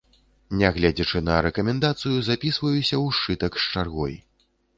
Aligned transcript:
Нягледзячы 0.61 1.21
на 1.27 1.35
рэкамендацыю, 1.47 2.15
запісваюся 2.31 2.83
ў 2.85 3.07
сшытак 3.19 3.61
з 3.61 3.71
чаргой. 3.77 4.19